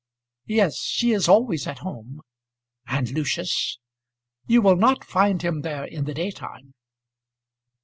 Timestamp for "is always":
1.11-1.67